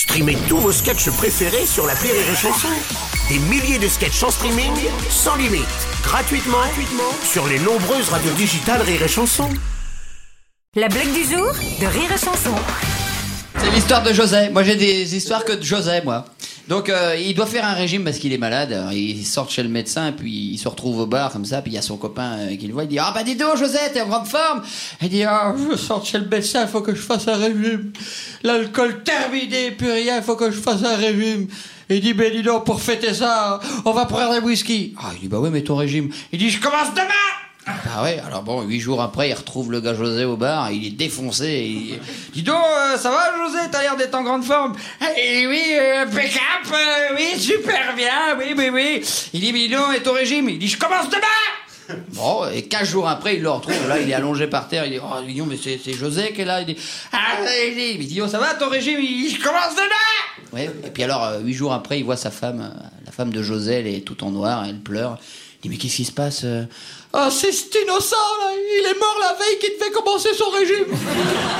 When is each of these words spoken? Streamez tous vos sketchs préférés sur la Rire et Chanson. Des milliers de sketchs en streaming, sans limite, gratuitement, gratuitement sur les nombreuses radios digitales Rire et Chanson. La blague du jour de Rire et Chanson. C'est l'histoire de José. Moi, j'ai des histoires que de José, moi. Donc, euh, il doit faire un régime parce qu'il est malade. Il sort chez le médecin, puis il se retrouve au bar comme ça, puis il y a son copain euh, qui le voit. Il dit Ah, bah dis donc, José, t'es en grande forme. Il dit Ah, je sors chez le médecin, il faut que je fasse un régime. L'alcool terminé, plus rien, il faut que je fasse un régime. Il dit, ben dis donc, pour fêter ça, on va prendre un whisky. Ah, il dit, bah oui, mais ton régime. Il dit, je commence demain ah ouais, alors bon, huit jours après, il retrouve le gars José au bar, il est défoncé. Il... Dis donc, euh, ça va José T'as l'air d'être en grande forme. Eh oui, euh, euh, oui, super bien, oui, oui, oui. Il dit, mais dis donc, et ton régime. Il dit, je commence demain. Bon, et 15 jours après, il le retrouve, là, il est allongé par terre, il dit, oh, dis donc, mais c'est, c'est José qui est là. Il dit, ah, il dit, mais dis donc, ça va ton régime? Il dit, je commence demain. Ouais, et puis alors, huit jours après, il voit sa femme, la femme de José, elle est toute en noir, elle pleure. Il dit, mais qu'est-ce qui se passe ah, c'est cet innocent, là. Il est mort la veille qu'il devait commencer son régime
Streamez 0.00 0.38
tous 0.48 0.56
vos 0.56 0.72
sketchs 0.72 1.10
préférés 1.10 1.66
sur 1.66 1.86
la 1.86 1.92
Rire 1.92 2.14
et 2.14 2.34
Chanson. 2.34 2.68
Des 3.28 3.38
milliers 3.38 3.78
de 3.78 3.86
sketchs 3.86 4.22
en 4.22 4.30
streaming, 4.30 4.72
sans 5.10 5.36
limite, 5.36 5.66
gratuitement, 6.02 6.56
gratuitement 6.56 7.12
sur 7.22 7.46
les 7.46 7.58
nombreuses 7.58 8.08
radios 8.08 8.32
digitales 8.32 8.80
Rire 8.80 9.02
et 9.02 9.08
Chanson. 9.08 9.50
La 10.74 10.88
blague 10.88 11.12
du 11.12 11.22
jour 11.24 11.52
de 11.52 11.86
Rire 11.86 12.10
et 12.14 12.18
Chanson. 12.18 12.54
C'est 13.58 13.70
l'histoire 13.72 14.02
de 14.02 14.14
José. 14.14 14.48
Moi, 14.48 14.62
j'ai 14.62 14.76
des 14.76 15.14
histoires 15.14 15.44
que 15.44 15.52
de 15.52 15.62
José, 15.62 16.00
moi. 16.02 16.24
Donc, 16.70 16.88
euh, 16.88 17.16
il 17.18 17.34
doit 17.34 17.46
faire 17.46 17.64
un 17.64 17.72
régime 17.72 18.04
parce 18.04 18.18
qu'il 18.18 18.32
est 18.32 18.38
malade. 18.38 18.90
Il 18.92 19.26
sort 19.26 19.50
chez 19.50 19.64
le 19.64 19.68
médecin, 19.68 20.12
puis 20.12 20.52
il 20.52 20.56
se 20.56 20.68
retrouve 20.68 21.00
au 21.00 21.06
bar 21.06 21.32
comme 21.32 21.44
ça, 21.44 21.62
puis 21.62 21.72
il 21.72 21.74
y 21.74 21.78
a 21.78 21.82
son 21.82 21.96
copain 21.96 22.38
euh, 22.38 22.56
qui 22.56 22.68
le 22.68 22.72
voit. 22.72 22.84
Il 22.84 22.88
dit 22.88 22.98
Ah, 23.00 23.10
bah 23.12 23.24
dis 23.24 23.34
donc, 23.34 23.56
José, 23.56 23.78
t'es 23.92 24.00
en 24.00 24.06
grande 24.06 24.28
forme. 24.28 24.62
Il 25.02 25.08
dit 25.08 25.24
Ah, 25.24 25.52
je 25.68 25.76
sors 25.76 26.06
chez 26.06 26.18
le 26.18 26.28
médecin, 26.28 26.62
il 26.62 26.68
faut 26.68 26.80
que 26.80 26.94
je 26.94 27.00
fasse 27.00 27.26
un 27.26 27.38
régime. 27.38 27.90
L'alcool 28.44 29.02
terminé, 29.02 29.72
plus 29.72 29.90
rien, 29.90 30.18
il 30.18 30.22
faut 30.22 30.36
que 30.36 30.52
je 30.52 30.60
fasse 30.60 30.84
un 30.84 30.94
régime. 30.94 31.48
Il 31.88 32.00
dit, 32.00 32.14
ben 32.14 32.30
dis 32.30 32.44
donc, 32.44 32.64
pour 32.64 32.80
fêter 32.80 33.14
ça, 33.14 33.58
on 33.84 33.90
va 33.90 34.06
prendre 34.06 34.30
un 34.30 34.40
whisky. 34.40 34.94
Ah, 34.96 35.10
il 35.14 35.22
dit, 35.22 35.28
bah 35.28 35.38
oui, 35.40 35.50
mais 35.50 35.62
ton 35.62 35.74
régime. 35.74 36.08
Il 36.30 36.38
dit, 36.38 36.50
je 36.50 36.60
commence 36.60 36.94
demain 36.94 37.30
ah 37.66 38.02
ouais, 38.02 38.18
alors 38.26 38.42
bon, 38.42 38.62
huit 38.62 38.80
jours 38.80 39.02
après, 39.02 39.28
il 39.28 39.34
retrouve 39.34 39.70
le 39.70 39.80
gars 39.80 39.94
José 39.94 40.24
au 40.24 40.36
bar, 40.36 40.70
il 40.70 40.86
est 40.86 40.90
défoncé. 40.90 41.66
Il... 41.68 42.00
Dis 42.32 42.42
donc, 42.42 42.56
euh, 42.56 42.96
ça 42.96 43.10
va 43.10 43.36
José 43.36 43.58
T'as 43.70 43.82
l'air 43.82 43.96
d'être 43.96 44.14
en 44.14 44.22
grande 44.22 44.44
forme. 44.44 44.74
Eh 45.16 45.46
oui, 45.46 45.62
euh, 45.72 46.06
euh, 46.72 47.16
oui, 47.16 47.38
super 47.38 47.94
bien, 47.96 48.36
oui, 48.38 48.54
oui, 48.56 48.68
oui. 48.72 49.02
Il 49.32 49.40
dit, 49.40 49.52
mais 49.52 49.60
dis 49.60 49.68
donc, 49.68 49.96
et 49.96 50.02
ton 50.02 50.12
régime. 50.12 50.48
Il 50.48 50.58
dit, 50.58 50.68
je 50.68 50.78
commence 50.78 51.08
demain. 51.08 51.20
Bon, 52.10 52.48
et 52.48 52.62
15 52.62 52.88
jours 52.88 53.08
après, 53.08 53.36
il 53.36 53.42
le 53.42 53.50
retrouve, 53.50 53.88
là, 53.88 53.98
il 53.98 54.08
est 54.08 54.14
allongé 54.14 54.46
par 54.46 54.68
terre, 54.68 54.86
il 54.86 54.92
dit, 54.92 54.98
oh, 55.02 55.20
dis 55.26 55.34
donc, 55.34 55.48
mais 55.48 55.58
c'est, 55.60 55.80
c'est 55.84 55.92
José 55.92 56.32
qui 56.32 56.42
est 56.42 56.44
là. 56.44 56.60
Il 56.60 56.66
dit, 56.66 56.76
ah, 57.12 57.38
il 57.66 57.74
dit, 57.74 57.96
mais 57.98 58.04
dis 58.04 58.16
donc, 58.16 58.30
ça 58.30 58.38
va 58.38 58.54
ton 58.54 58.68
régime? 58.68 59.00
Il 59.00 59.28
dit, 59.28 59.36
je 59.36 59.42
commence 59.42 59.74
demain. 59.74 60.52
Ouais, 60.52 60.70
et 60.84 60.90
puis 60.90 61.02
alors, 61.02 61.40
huit 61.42 61.54
jours 61.54 61.72
après, 61.72 61.98
il 61.98 62.04
voit 62.04 62.16
sa 62.16 62.30
femme, 62.30 62.72
la 63.04 63.12
femme 63.12 63.32
de 63.32 63.42
José, 63.42 63.74
elle 63.74 63.86
est 63.88 64.02
toute 64.02 64.22
en 64.22 64.30
noir, 64.30 64.64
elle 64.68 64.78
pleure. 64.78 65.18
Il 65.58 65.62
dit, 65.62 65.68
mais 65.70 65.76
qu'est-ce 65.76 65.96
qui 65.96 66.04
se 66.04 66.12
passe 66.12 66.44
ah, 67.12 67.28
c'est 67.30 67.50
cet 67.50 67.74
innocent, 67.74 68.14
là. 68.14 68.52
Il 68.54 68.86
est 68.86 68.98
mort 68.98 69.18
la 69.20 69.34
veille 69.34 69.58
qu'il 69.58 69.70
devait 69.78 69.90
commencer 69.90 70.28
son 70.32 70.48
régime 70.50 70.86